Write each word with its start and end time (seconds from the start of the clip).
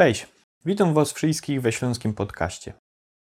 Cześć, 0.00 0.26
witam 0.64 0.94
Was 0.94 1.12
wszystkich 1.12 1.62
we 1.62 1.72
Śląskim 1.72 2.14
Podcaście. 2.14 2.72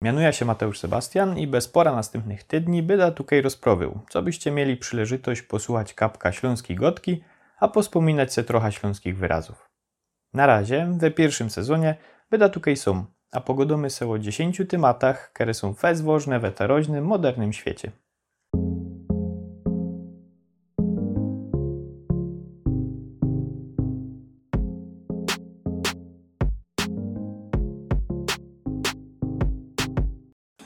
Mianuję 0.03 0.33
się 0.33 0.45
Mateusz 0.45 0.79
Sebastian 0.79 1.39
i 1.39 1.47
bez 1.47 1.69
pora 1.69 1.93
następnych 1.93 2.45
tydni 2.45 2.83
byda 2.83 3.11
tutaj 3.11 3.43
rozprowył, 3.43 4.01
co 4.11 4.23
byście 4.23 4.51
mieli 4.51 4.77
przyleżytość 4.77 5.43
posłuchać 5.43 5.95
kapka 5.95 6.33
śląskiej 6.33 6.77
gotki, 6.77 7.25
a 7.59 7.69
pospominać 7.69 8.33
se 8.33 8.45
trochę 8.45 8.73
śląskich 8.73 9.17
wyrazów. 9.17 9.71
Na 10.33 10.47
razie, 10.47 10.89
we 10.99 11.11
pierwszym 11.11 11.51
sezonie, 11.51 11.97
byda 12.31 12.49
tutaj 12.49 12.77
są, 12.77 13.05
a 13.33 13.41
pogodomy 13.41 13.91
se 13.91 14.11
o 14.11 14.19
10 14.19 14.63
tematach, 14.69 15.33
które 15.33 15.55
są 15.55 15.75
fez 15.75 16.01
ważne 16.01 16.41
w 16.41 16.45
eteroźnym, 16.45 17.05
modernym 17.05 17.53
świecie. 17.53 17.93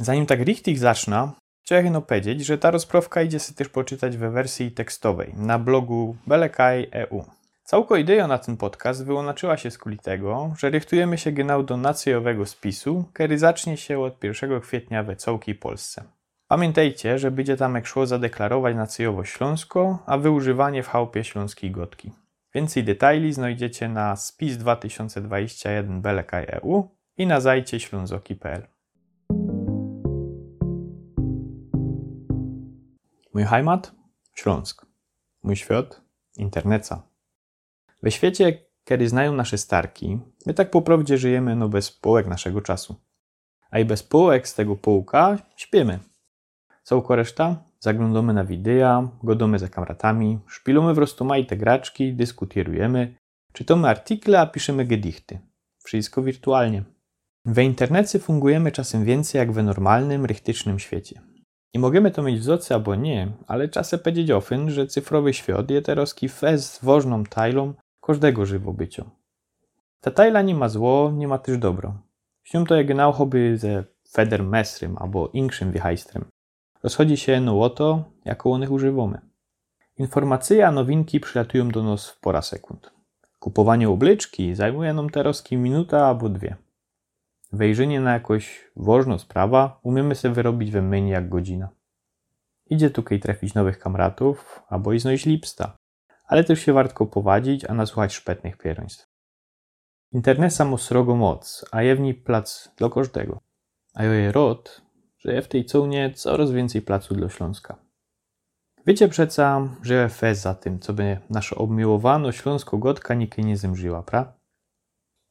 Zanim 0.09 0.27
tak 0.27 0.41
richtig 0.41 0.79
zacznę, 0.79 1.33
chciałem 1.65 2.03
powiedzieć, 2.03 2.47
że 2.47 2.59
ta 2.59 2.71
rozprawka 2.71 3.23
idzie 3.23 3.41
sobie 3.41 3.57
też 3.57 3.69
poczytać 3.69 4.17
we 4.17 4.31
wersji 4.31 4.71
tekstowej 4.71 5.35
na 5.37 5.59
blogu 5.59 6.17
belekaj.eu. 6.27 7.25
Całko 7.65 7.97
idea 7.97 8.27
na 8.27 8.39
ten 8.39 8.57
podcast 8.57 9.05
wyłączyła 9.05 9.57
się 9.57 9.71
z 9.71 9.79
kuli 9.79 9.99
tego, 9.99 10.55
że 10.59 10.71
rychtujemy 10.71 11.19
się 11.19 11.33
genau 11.33 11.63
do 11.63 11.77
nacjowego 11.77 12.47
spisu, 12.47 13.05
który 13.13 13.39
zacznie 13.39 13.77
się 13.77 14.01
od 14.01 14.25
1 14.25 14.61
kwietnia 14.61 15.03
we 15.03 15.17
całej 15.17 15.55
Polsce. 15.55 16.05
Pamiętajcie, 16.47 17.19
że 17.19 17.31
będzie 17.31 17.57
tam 17.57 17.75
jak 17.75 17.87
szło 17.87 18.07
zadeklarować 18.07 18.77
nacjowo 18.77 19.25
Śląsko, 19.25 19.99
a 20.07 20.19
wyużywanie 20.19 20.83
w 20.83 20.89
chałupie 20.89 21.25
śląskiej 21.25 21.71
gotki. 21.71 22.11
Więcej 22.55 22.85
detali 22.85 23.33
znajdziecie 23.33 23.89
na 23.89 24.17
spis 24.17 24.57
2021 24.57 26.01
belekaj.eu 26.01 26.89
i 27.17 27.27
na 27.27 27.41
zajcie 27.41 27.81
ślązoki.pl. 27.81 28.78
Mój 33.39 33.47
heimat? 33.47 33.93
Śląsk. 34.35 34.87
Mój 35.43 35.57
świat? 35.57 36.01
Interneca. 36.37 37.03
We 38.03 38.11
świecie, 38.11 38.59
kiedy 38.85 39.09
znają 39.09 39.33
nasze 39.33 39.59
starki, 39.59 40.21
my 40.47 40.55
tak 40.55 40.71
po 40.71 40.83
prawdzie 40.83 41.19
żyjemy 41.19 41.57
no 41.57 41.69
bez 41.69 41.91
połek 41.91 42.27
naszego 42.27 42.61
czasu. 42.61 42.97
A 43.71 43.79
i 43.79 43.85
bez 43.85 44.03
połek 44.03 44.49
z 44.49 44.55
tego 44.55 44.77
połka 44.77 45.39
śpimy. 45.57 45.99
Całko 46.83 47.17
reszta? 47.17 47.65
Zaglądamy 47.79 48.33
na 48.33 48.45
wideo, 48.45 49.09
godamy 49.23 49.59
za 49.59 49.69
kamratami, 49.69 50.39
szpilamy 50.47 50.95
w 50.95 50.99
roztumajte 50.99 51.57
graczki, 51.57 52.15
dyskutujemy, 52.15 53.15
czytamy 53.53 53.89
artykle, 53.89 54.41
a 54.41 54.47
piszemy 54.47 54.85
gedichty. 54.85 55.39
Wszystko 55.85 56.23
wirtualnie. 56.23 56.85
We 57.45 57.65
internecie 57.65 58.19
fungujemy 58.19 58.73
czasem 58.73 59.05
więcej 59.05 59.39
jak 59.39 59.53
w 59.53 59.63
normalnym, 59.63 60.25
rychtycznym 60.25 60.79
świecie. 60.79 61.28
I 61.75 61.79
możemy 61.79 62.11
to 62.11 62.23
mieć 62.23 62.41
w 62.41 62.43
zoce 62.43 62.75
albo 62.75 62.95
nie, 62.95 63.33
ale 63.47 63.69
czasem 63.69 64.01
powiedzieć 64.01 64.31
ofyn, 64.31 64.71
że 64.71 64.87
cyfrowy 64.87 65.35
świat 65.35 65.71
jest 65.71 65.87
teraz 65.87 66.15
fez 66.31 66.79
ważną 66.83 67.25
tajlą 67.25 67.75
każdego 68.01 68.47
żywobycia. 68.47 69.05
Ta 70.01 70.11
tajla 70.11 70.43
nie 70.43 70.55
ma 70.55 70.69
zło, 70.69 71.13
nie 71.15 71.29
ma 71.29 71.39
też 71.39 71.59
dobro. 71.59 71.95
Śnią 72.45 72.65
to 72.65 72.75
jak 72.75 72.95
nauchoby 72.95 73.59
ze 73.59 73.85
feder 74.11 74.43
mesrym 74.43 74.97
albo 74.99 75.29
inkszym 75.29 75.73
wichajstrem. 75.73 76.25
Rozchodzi 76.83 77.17
się 77.17 77.41
no 77.41 77.61
o 77.61 77.71
to, 77.71 78.05
jaką 78.25 78.53
one 78.53 78.71
używamy. 78.71 79.21
Informacje 79.99 80.67
a 80.67 80.71
nowinki 80.71 81.21
przylatują 81.21 81.69
do 81.69 81.83
nas 81.83 82.11
w 82.11 82.21
pora 82.21 82.43
sekund. 82.43 82.91
Kupowanie 83.39 83.89
oblyczki 83.89 84.55
zajmuje 84.55 84.93
nam 84.93 85.11
teraz 85.11 85.51
minuta 85.51 86.07
albo 86.07 86.29
dwie. 86.29 86.57
Wejrzenie 87.53 88.01
na 88.01 88.13
jakąś 88.13 88.71
ważną 88.77 89.19
sprawa 89.19 89.81
umiemy 89.83 90.15
sobie 90.15 90.35
wyrobić 90.35 90.71
we 90.71 90.83
menu 90.83 91.11
jak 91.11 91.29
godzina. 91.29 91.69
Idzie 92.67 92.91
tutaj 92.91 93.21
trafić 93.21 93.55
nowych 93.55 93.79
kamratów, 93.79 94.63
albo 94.69 94.93
i 94.93 95.01
znaleźć 95.01 95.27
lipsta, 95.27 95.77
ale 96.25 96.45
też 96.45 96.61
się 96.61 96.73
warto 96.73 97.07
powadzić, 97.07 97.65
a 97.65 97.75
nasłuchać 97.75 98.15
szpetnych 98.15 98.57
pieroństw. 98.57 99.09
Internet 100.13 100.55
samo 100.55 100.79
srogo 100.79 101.17
moc, 101.17 101.65
a 101.71 101.83
jewni 101.83 102.15
plac 102.15 102.69
dla 102.77 102.91
każdego. 102.91 103.41
A 103.95 104.05
joje 104.05 104.33
rod, 104.33 104.83
że 105.19 105.33
je 105.33 105.43
w 105.43 105.49
tej 105.49 105.65
cołnie 105.65 106.13
coraz 106.15 106.51
więcej 106.51 106.83
placu 106.83 107.15
dla 107.15 107.29
Śląska. 107.29 107.77
Wiecie 108.87 109.09
przeca, 109.09 109.69
że 109.83 110.09
fez 110.09 110.41
za 110.41 110.55
tym, 110.55 110.79
co 110.79 110.93
by 110.93 111.19
nasza 111.31 111.57
obmiłowano 111.57 112.33
śląsko-gotka 112.33 113.15
nikie 113.15 113.43
nie 113.43 113.57
zemrzyła, 113.57 114.03
pra? 114.03 114.33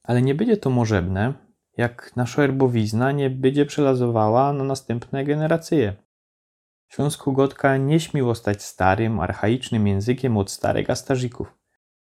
Ale 0.03 0.21
nie 0.21 0.35
będzie 0.35 0.57
to 0.57 0.69
możebne, 0.69 1.33
jak 1.77 2.15
nasza 2.15 2.43
erbowizna 2.43 3.11
nie 3.11 3.29
będzie 3.29 3.65
przelazowała 3.65 4.53
na 4.53 4.63
następne 4.63 5.25
generacje. 5.25 5.95
Śląsko-gotka 6.91 7.77
nie 7.77 7.99
śmiło 7.99 8.35
stać 8.35 8.63
starym, 8.63 9.19
archaicznym 9.19 9.87
językiem 9.87 10.37
od 10.37 10.51
starych 10.51 10.89
astażyków. 10.89 11.57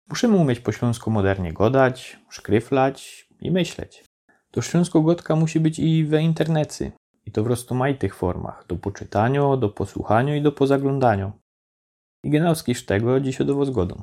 Musimy 0.09 0.37
umieć 0.37 0.61
po 0.61 0.73
śląsku 0.73 1.11
modernie 1.11 1.53
godać, 1.53 2.21
szkryflać 2.31 3.29
i 3.41 3.51
myśleć. 3.51 4.05
To 4.51 4.63
śląsko-gotka 4.63 5.37
musi 5.37 5.61
być 5.61 5.79
i 5.79 6.05
we 6.05 6.23
internecie, 6.23 6.93
i 7.27 7.33
to 7.33 7.43
w 7.43 7.47
rozmaitych 7.47 8.15
formach, 8.15 8.67
do 8.67 8.77
poczytania, 8.77 9.57
do 9.57 9.69
posłuchania 9.69 10.37
i 10.37 10.43
do 10.43 10.53
pozaglądania. 10.53 11.33
I 12.25 12.31
genauskiż 12.31 12.87
tego 12.87 13.21
dziś 13.21 13.41
odowo 13.41 13.65
zgodą. 13.65 14.03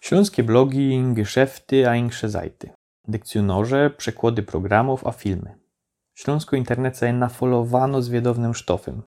Śląskie 0.00 0.42
blogi, 0.42 1.02
geschäfty, 1.14 1.88
a 1.88 1.96
insze 1.96 2.28
zajty 2.28 2.70
dykcjonorze, 3.10 3.90
przekłady 3.90 4.42
programów, 4.42 5.06
a 5.06 5.12
filmy. 5.12 5.58
Śląsko 6.14 6.56
internecie 6.56 7.06
je 7.06 7.12
nafolowano 7.12 8.02
z 8.02 8.08
wiedownym 8.08 8.54
sztofem. 8.54 9.02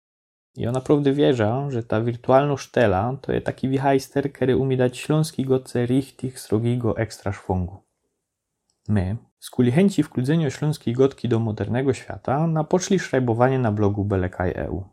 Ona 0.58 0.72
naprawdę 0.72 1.14
wierza, 1.14 1.70
że 1.70 1.84
ta 1.84 2.02
wirtualna 2.02 2.58
sztela 2.58 3.18
to 3.22 3.34
jest 3.34 3.46
taki 3.46 3.70
wichajster, 3.70 4.34
który 4.34 4.58
umie 4.58 4.78
dać 4.78 4.98
śląski 4.98 5.46
goce 5.46 5.86
richtig 5.86 6.40
srogiego 6.40 6.98
ekstra 6.98 7.32
szwągu. 7.32 7.84
My, 8.88 9.18
z 9.40 9.50
kuli 9.50 9.72
chęci 9.72 10.04
wkludzenia 10.04 10.50
śląskiej 10.50 10.94
gotki 10.94 11.30
do 11.30 11.40
modernego 11.40 11.94
świata, 11.94 12.48
napoczli 12.48 13.00
szrajbowanie 13.00 13.60
na 13.60 13.72
blogu 13.72 14.06
belekaj.eu. 14.06 14.84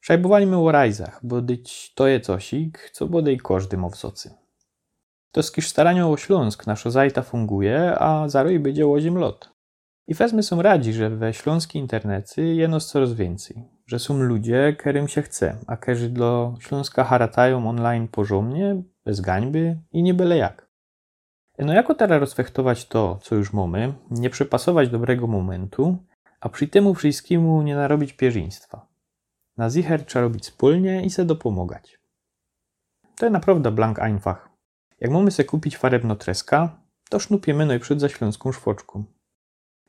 Szajbowaliśmy 0.00 0.58
o 0.58 0.72
rajzach, 0.72 1.20
bo 1.22 1.40
dyć 1.40 1.94
to 1.94 2.06
je 2.06 2.20
cosik, 2.20 2.90
co 2.92 3.06
bodej 3.06 3.38
każdy 3.38 3.76
mowsocy. 3.76 4.41
To 5.32 5.42
skiż 5.42 5.68
staranią 5.68 6.12
o 6.12 6.16
Śląsk 6.16 6.66
nasza 6.66 6.90
zajta 6.90 7.22
funguje, 7.22 7.98
a 7.98 8.28
zaroj 8.28 8.58
będzie 8.58 8.86
łozim 8.86 9.18
lot. 9.18 9.52
I 10.06 10.14
wezmy 10.14 10.42
są 10.42 10.62
radzi, 10.62 10.92
że 10.92 11.10
we 11.10 11.34
śląskiej 11.34 11.82
internety 11.82 12.54
jeno 12.54 12.80
coraz 12.80 13.12
więcej, 13.12 13.64
że 13.86 13.98
są 13.98 14.18
ludzie, 14.18 14.76
którym 14.78 15.08
się 15.08 15.22
chce, 15.22 15.56
a 15.66 15.76
którzy 15.76 16.08
dla 16.08 16.54
Śląska 16.60 17.04
haratają 17.04 17.68
online 17.68 18.08
porządnie, 18.08 18.82
bez 19.04 19.20
gańby 19.20 19.78
i 19.92 20.02
nie 20.02 20.14
byle 20.14 20.36
jak. 20.36 20.68
No 21.58 21.72
jako 21.72 21.94
teraz 21.94 22.20
rozfechtować 22.20 22.88
to, 22.88 23.18
co 23.22 23.34
już 23.34 23.52
mamy, 23.52 23.92
nie 24.10 24.30
przypasować 24.30 24.88
dobrego 24.88 25.26
momentu, 25.26 25.96
a 26.40 26.48
przy 26.48 26.68
temu 26.68 26.94
wszystkiemu 26.94 27.62
nie 27.62 27.76
narobić 27.76 28.12
pierzyństwa. 28.12 28.86
Na 29.56 29.70
zicher 29.70 30.06
trzeba 30.06 30.22
robić 30.22 30.44
wspólnie 30.44 31.04
i 31.04 31.10
se 31.10 31.24
dopomagać. 31.24 31.98
To 33.16 33.26
jest 33.26 33.32
naprawdę 33.32 33.70
blank 33.70 33.98
einfach. 33.98 34.51
Jak 35.02 35.10
mamy 35.10 35.30
sobie 35.30 35.46
kupić 35.46 35.76
farebno 35.76 36.16
treska, 36.16 36.80
to 37.10 37.18
sznupiemy 37.18 37.66
no 37.66 37.74
i 37.74 37.78
przed 37.78 38.00
zaśląską 38.00 38.52
szwoczką. 38.52 39.04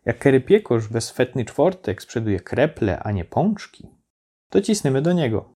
Jak 0.06 0.19
kery 0.19 0.41
piekosz 0.41 0.88
we 0.88 1.01
swetny 1.01 1.46
czwartek 1.46 2.01
sprzeduje 2.01 2.40
kreple, 2.40 3.00
a 3.00 3.12
nie 3.12 3.25
pączki, 3.25 3.88
to 4.50 4.62
cisnemy 4.62 5.01
do 5.01 5.13
niego. 5.13 5.53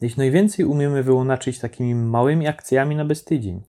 Jeśli 0.00 0.18
najwięcej 0.18 0.64
umiemy 0.64 1.02
wyłonaczyć 1.02 1.58
takimi 1.58 1.94
małymi 1.94 2.46
akcjami 2.46 2.96
na 2.96 3.04
bestydzień. 3.04 3.62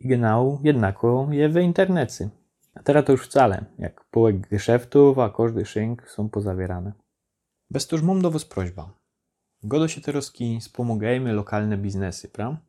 I 0.00 0.08
genau 0.08 0.60
jednako 0.62 1.28
je 1.30 1.48
we 1.48 1.62
internecie. 1.62 2.28
A 2.74 2.82
teraz 2.82 3.04
to 3.04 3.12
już 3.12 3.26
wcale, 3.26 3.64
jak 3.78 4.04
połek 4.04 4.48
geszäftów, 4.48 5.18
a 5.18 5.30
każdy 5.30 5.66
szynk 5.66 6.10
są 6.10 6.28
pozawierane. 6.28 6.92
Bez 7.70 7.86
to 7.86 7.96
już 7.96 8.04
mam 8.04 8.22
do 8.22 8.30
was 8.30 8.44
prośba. 8.44 8.90
Godo 9.62 9.88
się 9.88 10.00
teraz 10.00 10.32
wspomagajmy 10.60 11.32
lokalne 11.32 11.76
biznesy, 11.76 12.28
prawda? 12.28 12.66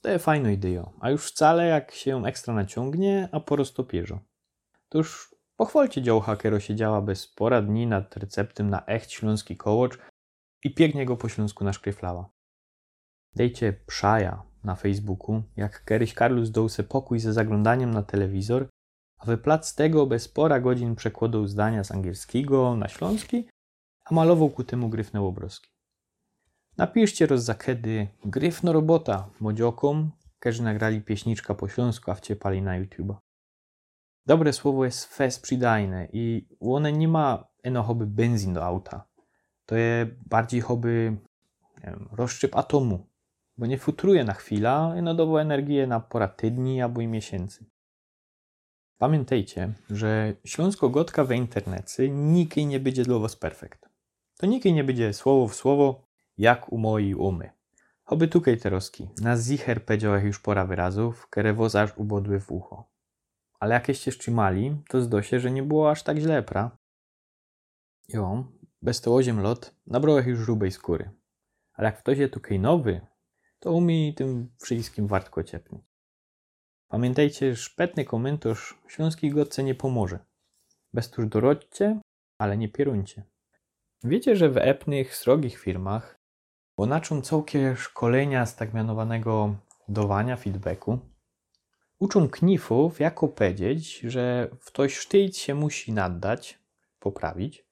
To 0.00 0.08
jest 0.08 0.24
fajna 0.24 0.50
idea, 0.50 0.92
a 1.00 1.10
już 1.10 1.26
wcale 1.26 1.66
jak 1.66 1.92
się 1.92 2.26
ekstra 2.26 2.54
naciągnie, 2.54 3.28
a 3.32 3.40
po 3.40 3.56
roztopierzo. 3.56 4.20
To 4.88 4.98
już 4.98 5.34
pochwalcie 5.56 6.02
działo 6.02 6.20
hakero 6.20 6.60
siedziała 6.60 7.02
bez 7.02 7.26
pora 7.26 7.62
dni 7.62 7.86
nad 7.86 8.16
receptem 8.16 8.70
na 8.70 8.84
echt 8.84 9.10
śląski 9.12 9.56
kołocz 9.56 9.98
i 10.64 10.74
pięknie 10.74 11.06
go 11.06 11.16
po 11.16 11.28
śląsku 11.28 11.64
naszkryflała. 11.64 12.30
Dejcie 13.36 13.72
przaja 13.72 14.42
na 14.64 14.74
Facebooku, 14.74 15.42
jak 15.56 15.84
kiedyś 15.84 16.14
Karlus 16.14 16.50
dał 16.50 16.68
se 16.68 16.84
pokój 16.84 17.20
ze 17.20 17.32
zaglądaniem 17.32 17.90
na 17.90 18.02
telewizor, 18.02 18.68
a 19.18 19.26
wyplac 19.26 19.74
tego 19.74 20.06
bez 20.06 20.28
pora 20.28 20.60
godzin 20.60 20.96
przekładał 20.96 21.46
zdania 21.46 21.84
z 21.84 21.90
angielskiego 21.90 22.76
na 22.76 22.88
śląski, 22.88 23.48
a 24.04 24.14
malował 24.14 24.50
ku 24.50 24.64
temu 24.64 24.88
gryfne 24.88 25.20
obrazki. 25.20 25.69
Napiszcie 26.76 27.26
rozzakedy 27.26 28.08
gryfno 28.24 28.72
robota 28.72 29.30
młodziokom, 29.40 30.10
którzy 30.38 30.62
nagrali 30.62 31.00
pieśniczka 31.00 31.54
po 31.54 31.68
śląsku, 31.68 32.10
a 32.10 32.14
wciepali 32.14 32.62
na 32.62 32.80
YouTube'a. 32.80 33.14
Dobre 34.26 34.52
słowo 34.52 34.84
jest 34.84 35.04
fest 35.04 35.42
przydajne 35.42 36.08
i 36.12 36.48
one 36.60 36.92
nie 36.92 37.08
ma 37.08 37.48
eno 37.62 37.82
hobby 37.82 38.06
benzin 38.06 38.54
do 38.54 38.64
auta. 38.64 39.08
To 39.66 39.76
jest 39.76 40.10
bardziej 40.28 40.60
hobby 40.60 41.16
wiem, 41.84 42.08
atomu, 42.52 43.06
bo 43.56 43.66
nie 43.66 43.78
futruje 43.78 44.24
na 44.24 44.34
chwilę, 44.34 44.94
eno 44.96 45.14
dało 45.14 45.40
energię 45.40 45.86
na 45.86 46.00
pora 46.00 46.28
tydni 46.28 46.82
albo 46.82 47.00
i 47.00 47.06
miesięcy. 47.06 47.66
Pamiętajcie, 48.98 49.72
że 49.90 50.34
śląsko-gotka 50.44 51.24
w 51.24 51.32
internecie 51.32 52.08
nikiej 52.08 52.66
nie 52.66 52.80
będzie 52.80 53.02
dla 53.02 53.18
was 53.18 53.36
perfekt. 53.36 53.88
To 54.38 54.46
nikiej 54.46 54.72
nie 54.72 54.84
będzie 54.84 55.12
słowo 55.12 55.48
w 55.48 55.54
słowo, 55.54 56.09
jak 56.40 56.72
u 56.72 56.78
mojej 56.78 57.14
umy. 57.14 57.50
Oby 58.06 58.28
tukej 58.28 58.58
teroski, 58.58 59.08
na 59.20 59.36
zicher 59.36 59.84
powiedziałech 59.84 60.24
już 60.24 60.40
pora 60.40 60.66
wyrazów, 60.66 61.26
które 61.26 61.54
woz 61.54 61.74
aż 61.74 61.98
ubodły 61.98 62.40
w 62.40 62.50
ucho. 62.50 62.90
Ale 63.58 63.74
jakieście 63.74 64.12
trzymali, 64.12 64.82
to 64.88 65.02
zdosie, 65.02 65.40
że 65.40 65.50
nie 65.50 65.62
było 65.62 65.90
aż 65.90 66.02
tak 66.02 66.18
źle, 66.18 66.42
pra? 66.42 66.78
Jo, 68.08 68.52
bez 68.82 69.00
to 69.00 69.14
oziem 69.14 69.40
lot, 69.40 69.74
nabrałech 69.86 70.26
już 70.26 70.46
rubej 70.46 70.70
skóry. 70.70 71.10
Ale 71.72 71.86
jak 71.86 71.98
ktoś 71.98 72.18
jest 72.18 72.32
tukej 72.32 72.60
nowy, 72.60 73.00
to 73.58 73.72
umie 73.72 74.14
tym 74.14 74.50
wszystkim 74.62 75.06
wartko 75.06 75.44
ciepnieć. 75.44 75.82
Pamiętajcie, 76.88 77.56
szpetny 77.56 78.04
komentarz 78.04 78.78
śląskiej 78.88 79.30
gotce 79.30 79.64
nie 79.64 79.74
pomoże. 79.74 80.18
Bez 80.92 81.10
tuż 81.10 81.26
dorodźcie, 81.26 82.00
ale 82.38 82.56
nie 82.56 82.68
pieruncie. 82.68 83.24
Wiecie, 84.04 84.36
że 84.36 84.48
w 84.48 84.56
epnych, 84.56 85.16
srogich 85.16 85.58
firmach 85.58 86.19
ponaczą 86.80 87.22
całkie 87.22 87.76
szkolenia 87.76 88.46
z 88.46 88.56
tak 88.56 88.74
mianowanego 88.74 89.54
feedbacku. 90.36 90.98
Uczą 91.98 92.28
knifów, 92.28 93.00
jak 93.00 93.20
powiedzieć, 93.20 93.98
że 93.98 94.48
ktoś 94.64 94.96
sztyjc 94.96 95.36
się 95.36 95.54
musi 95.54 95.92
naddać, 95.92 96.58
poprawić, 97.00 97.66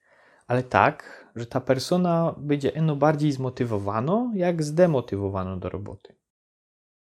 ale 0.47 0.63
tak, 0.63 1.27
że 1.35 1.45
ta 1.45 1.61
persona 1.61 2.35
będzie 2.37 2.75
eno 2.75 2.95
bardziej 2.95 3.31
zmotywowano, 3.31 4.31
jak 4.35 4.63
zdemotywowano 4.63 5.57
do 5.57 5.69
roboty. 5.69 6.15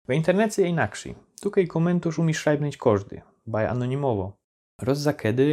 W 0.08 0.12
internecie 0.12 0.66
inaczej. 0.66 1.14
Tutaj 1.40 1.66
komentarz 1.66 2.18
umiesz 2.18 2.38
szajbnąć 2.38 2.76
każdy, 2.76 3.22
baj 3.46 3.66
anonimowo. 3.66 4.36
Roz 4.82 4.98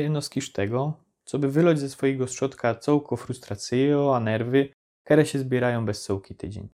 eno 0.06 0.22
skisz 0.22 0.51
tego, 0.51 0.94
co 1.25 1.40
by 1.40 1.51
wyloć 1.51 1.80
ze 1.80 1.90
swojego 1.90 2.28
środka 2.28 2.75
całko 2.75 3.16
frustrację, 3.16 4.12
a 4.16 4.19
nerwy, 4.19 4.69
które 5.06 5.25
się 5.25 5.40
zbierają 5.40 5.86
bez 5.86 6.04
całki 6.04 6.36
tydzień. 6.36 6.69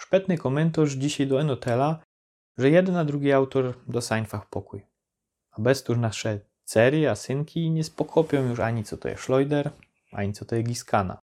Szpetny 0.00 0.38
komentarz 0.38 0.92
dzisiaj 0.92 1.26
do 1.26 1.40
Enotela, 1.40 2.02
że 2.58 2.70
jeden 2.70 2.96
a 2.96 3.04
drugi 3.04 3.32
autor 3.32 3.74
do 3.88 4.00
sańfach 4.00 4.48
pokój. 4.48 4.86
A 5.50 5.60
bez 5.60 5.82
tuż 5.82 5.98
nasze 5.98 6.40
cery, 6.64 7.08
a 7.10 7.14
synki 7.14 7.70
nie 7.70 7.84
spokopią 7.84 8.48
już 8.48 8.60
ani 8.60 8.84
co 8.84 8.96
to 8.96 9.08
jest 9.08 9.22
Schloider, 9.22 9.70
ani 10.12 10.32
co 10.32 10.44
to 10.44 10.56
jest 10.56 10.68
Giskana. 10.68 11.18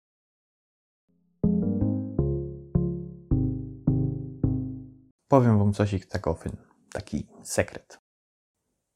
Powiem 5.28 5.60
wam 5.60 5.74
coś 5.74 6.08
takofyn, 6.08 6.58
taki 6.94 7.28
sekret. 7.44 8.00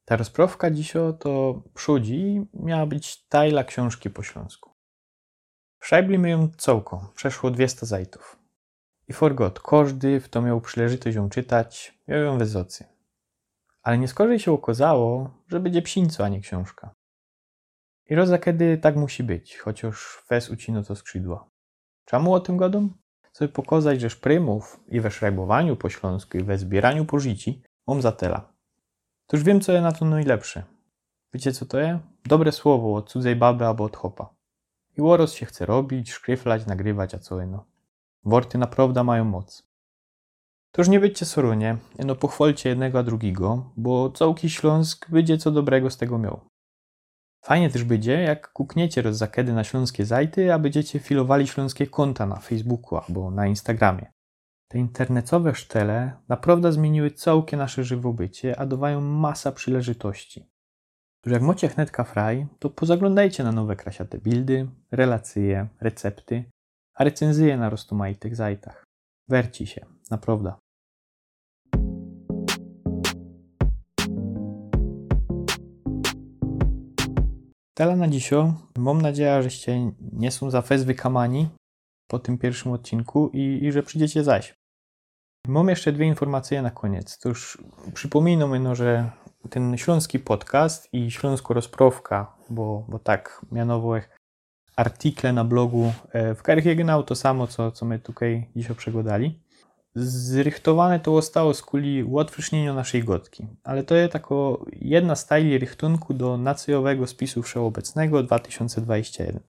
Ta 0.06 0.16
rozprawka 0.16 0.72
dzisio 0.72 1.14
to 1.14 1.64
przudzi 1.74 2.46
miała 2.54 2.86
być 2.86 3.28
tajla 3.28 3.64
książki 3.64 4.10
po 4.10 4.24
śląsku. 4.24 4.75
Szajblimy 5.86 6.30
ją 6.30 6.50
całką, 6.58 7.06
przeszło 7.16 7.52
200 7.52 7.86
zajtów. 7.86 8.40
I 9.08 9.14
forgot, 9.14 9.60
każdy, 9.60 10.20
w 10.20 10.30
to 10.30 10.42
miał 10.42 10.62
przyleżytość 10.62 11.16
ją 11.16 11.30
czytać, 11.30 12.00
miał 12.08 12.20
ją 12.20 12.38
wezocy. 12.38 12.86
Ale 13.82 13.98
nie 13.98 14.08
skorzej 14.08 14.40
się 14.40 14.52
okazało, 14.52 15.30
że 15.48 15.60
będzie 15.60 15.82
psińco, 15.82 16.26
a 16.26 16.30
nie 16.30 16.42
książka. 16.42 16.94
I 18.10 18.16
roza 18.16 18.38
kiedy 18.38 18.78
tak 18.78 18.96
musi 18.96 19.24
być, 19.24 19.58
chociaż 19.58 20.24
fes 20.28 20.50
ucino 20.50 20.84
to 20.84 20.96
skrzydła. 20.96 21.50
Czemu 22.06 22.34
o 22.34 22.40
tym 22.40 22.58
godą? 22.58 22.90
Chcę 23.22 23.48
pokazać, 23.48 24.02
że 24.02 24.10
szprymów 24.10 24.80
i 24.88 25.02
we 25.02 25.12
szrajbowaniu 25.12 25.76
po 25.76 25.90
śląsku 25.90 26.38
i 26.38 26.44
we 26.44 26.58
zbieraniu 26.58 27.06
pożyci 27.06 27.62
mam 27.88 28.02
zatela. 28.02 28.54
To 29.28 29.38
już 29.38 29.44
wiem, 29.44 29.62
co 29.62 29.72
jest 29.72 29.84
na 29.84 29.92
to 29.92 30.06
najlepsze. 30.06 30.64
Wiecie, 31.34 31.52
co 31.52 31.66
to 31.66 31.80
jest? 31.80 32.04
Dobre 32.26 32.52
słowo 32.52 32.96
od 32.96 33.10
cudzej 33.10 33.36
baby 33.36 33.66
albo 33.66 33.84
od 33.84 33.98
chopa. 33.98 34.35
I 34.98 35.02
łoros 35.02 35.34
się 35.34 35.46
chce 35.46 35.66
robić, 35.66 36.12
szkryflać, 36.12 36.66
nagrywać, 36.66 37.16
a 37.16 37.20
co 37.20 37.44
eno. 37.44 37.66
Worty 38.24 38.58
naprawdę 38.58 39.04
mają 39.04 39.26
moc. 39.26 39.68
To 40.72 40.82
już 40.82 40.90
nie 40.90 41.00
byćcie 41.00 41.26
sorunie, 41.26 41.78
no 42.06 42.16
pochwalcie 42.16 42.70
jednego 42.70 43.00
a 43.00 43.04
drugiego, 43.04 43.72
bo 43.78 44.10
całki 44.10 44.50
Śląsk 44.50 45.10
będzie 45.10 45.38
co 45.38 45.52
dobrego 45.52 45.90
z 45.90 45.98
tego 45.98 46.18
miał. 46.18 46.42
Fajnie 47.46 47.70
też 47.70 47.84
będzie, 47.84 48.12
jak 48.12 48.54
kukniecie 48.54 49.02
roz 49.02 49.18
zakedy 49.18 49.54
na 49.54 49.64
śląskie 49.64 50.06
zajty, 50.06 50.54
a 50.54 50.60
będziecie 50.60 51.00
filowali 51.00 51.48
śląskie 51.48 51.88
konta 51.88 52.26
na 52.26 52.36
Facebooku 52.36 53.00
albo 53.00 53.32
na 53.32 53.48
Instagramie. 53.48 54.12
Te 54.68 54.78
internetowe 54.78 55.56
sztele 55.56 56.14
naprawdę 56.28 56.72
zmieniły 56.72 57.12
całkie 57.12 57.58
nasze 57.58 57.84
żywobycie, 57.84 58.60
a 58.60 58.66
dawają 58.66 59.02
masa 59.02 59.52
przyleżytości. 59.52 60.50
Że 61.26 61.34
jak 61.34 61.44
macie 61.44 61.68
chnetka 61.68 62.04
fraj, 62.04 62.48
to 62.60 62.70
pozaglądajcie 62.70 63.44
na 63.44 63.52
nowe 63.52 63.76
krasiate 63.76 64.18
bildy, 64.18 64.68
relacje, 64.92 65.68
recepty, 65.82 66.44
a 66.94 67.04
recenzje 67.04 67.58
na 67.58 67.70
rozmaitych 67.70 68.36
zajtach. 68.36 68.84
Werci 69.30 69.68
się, 69.68 69.86
naprawdę. 70.12 70.54
Tyle 77.74 77.96
na 77.96 78.08
dzisio. 78.08 78.54
Mam 78.78 79.02
nadzieję, 79.02 79.44
żeście 79.44 79.92
nie 80.12 80.32
są 80.32 80.52
za 80.52 80.62
fez 80.62 80.84
wykamani 80.84 81.50
po 82.08 82.20
tym 82.20 82.38
pierwszym 82.38 82.72
odcinku 82.72 83.30
i, 83.34 83.60
i 83.64 83.72
że 83.72 83.84
przyjdziecie 83.84 84.24
zaś. 84.24 84.54
Mam 85.48 85.70
jeszcze 85.70 85.92
dwie 85.92 86.06
informacje 86.06 86.62
na 86.62 86.72
koniec. 86.72 87.20
Już 87.26 87.64
przypominam 87.94 88.64
no, 88.64 88.76
że 88.76 89.12
ten 89.50 89.78
śląski 89.78 90.20
podcast 90.20 90.94
i 90.94 91.12
śląsko 91.12 91.54
rozprowka, 91.54 92.36
bo, 92.50 92.86
bo 92.90 93.00
tak 93.00 93.46
mianowo 93.52 93.96
artikle 94.76 95.34
na 95.34 95.44
blogu 95.44 95.94
e, 96.12 96.36
w 96.36 96.44
Karchiegynał 96.44 97.04
to 97.04 97.16
samo, 97.16 97.48
co, 97.48 97.72
co 97.72 97.86
my 97.86 98.00
tutaj 98.00 98.50
dzisiaj 98.56 98.76
przegodali. 98.76 99.40
Zrychtowane 99.96 101.00
to 101.00 101.16
zostało 101.16 101.54
z 101.54 101.62
kuli 101.62 102.04
ułatwienia 102.04 102.74
naszej 102.74 103.04
gotki, 103.04 103.48
ale 103.64 103.84
to 103.84 103.96
jest 103.96 104.14
tako 104.14 104.66
jedna 104.72 105.16
z 105.16 105.28
tajli 105.28 105.58
rychtunku 105.58 106.14
do 106.14 106.38
nacjowego 106.38 107.08
spisu 107.08 107.44
wszechobecnego 107.44 108.24
2021. 108.24 109.40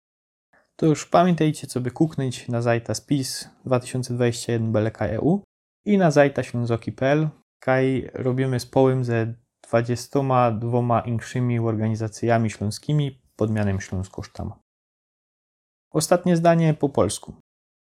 To 0.77 0.87
już 0.87 1.07
pamiętajcie, 1.07 1.67
co 1.67 1.81
by 1.81 1.91
kuknąć 1.91 2.49
na 2.49 2.63
zajta 2.63 2.95
spis 2.95 3.49
2021 3.65 4.73
BLK.eu 4.73 5.43
i 5.85 5.99
na 5.99 6.11
zajta 6.11 6.43
ślązoki.pl, 6.43 7.29
kaj 7.61 8.11
robimy 8.15 8.61
z 8.61 8.67
połym 8.67 9.05
ze 9.05 9.35
22 9.69 11.01
inkszymi 11.01 11.59
organizacjami 11.59 12.51
śląskimi 12.51 13.23
pod 13.37 13.51
mianem 13.51 13.81
Śląsko-Sztama. 13.81 14.59
Ostatnie 15.93 16.37
zdanie 16.37 16.75
po 16.75 16.89
polsku. 16.89 17.35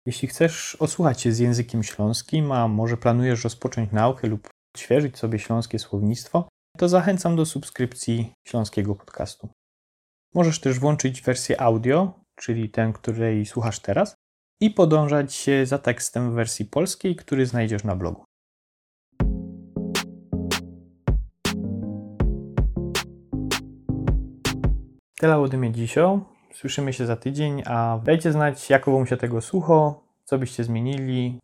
Jeśli 0.06 0.28
chcesz 0.28 0.76
osłuchać 0.80 1.20
się 1.20 1.32
z 1.32 1.38
językiem 1.38 1.82
śląskim, 1.82 2.52
a 2.52 2.68
może 2.68 2.96
planujesz 2.96 3.44
rozpocząć 3.44 3.92
naukę 3.92 4.28
lub 4.28 4.48
odświeżyć 4.74 5.18
sobie 5.18 5.38
śląskie 5.38 5.78
słownictwo, 5.78 6.48
to 6.78 6.88
zachęcam 6.88 7.36
do 7.36 7.46
subskrypcji 7.46 8.32
śląskiego 8.48 8.94
podcastu. 8.94 9.48
Możesz 10.34 10.60
też 10.60 10.78
włączyć 10.78 11.22
wersję 11.22 11.60
audio, 11.60 12.20
czyli 12.36 12.70
tę, 12.70 12.92
której 12.94 13.46
słuchasz 13.46 13.80
teraz, 13.80 14.14
i 14.60 14.70
podążać 14.70 15.46
za 15.64 15.78
tekstem 15.78 16.30
w 16.30 16.34
wersji 16.34 16.64
polskiej, 16.64 17.16
który 17.16 17.46
znajdziesz 17.46 17.84
na 17.84 17.96
blogu. 17.96 18.24
Tyle 25.20 25.38
ode 25.38 25.56
mnie 25.56 25.72
dzisiaj. 25.72 26.18
Słyszymy 26.54 26.92
się 26.92 27.06
za 27.06 27.16
tydzień, 27.16 27.62
a 27.66 28.00
dajcie 28.04 28.32
znać, 28.32 28.70
jak 28.70 28.86
wam 28.86 29.06
się 29.06 29.16
tego 29.16 29.40
słucho, 29.40 30.02
co 30.24 30.38
byście 30.38 30.64
zmienili. 30.64 31.38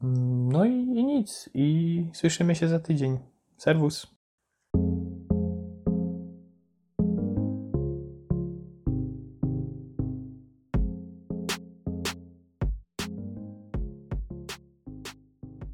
No 0.50 0.64
i, 0.64 0.72
i 0.72 1.04
nic. 1.04 1.50
I 1.54 2.06
słyszymy 2.12 2.54
się 2.54 2.68
za 2.68 2.80
tydzień. 2.80 3.18
Serwus. 3.56 4.15